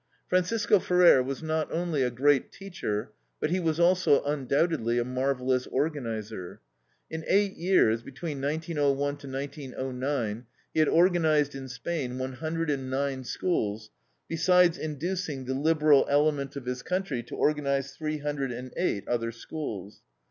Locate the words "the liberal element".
15.45-16.55